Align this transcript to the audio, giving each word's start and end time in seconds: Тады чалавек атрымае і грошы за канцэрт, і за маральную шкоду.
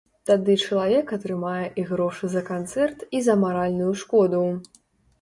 Тады 0.27 0.53
чалавек 0.67 1.13
атрымае 1.17 1.67
і 1.83 1.85
грошы 1.91 2.33
за 2.39 2.45
канцэрт, 2.51 3.07
і 3.19 3.25
за 3.31 3.39
маральную 3.47 3.93
шкоду. 4.05 4.45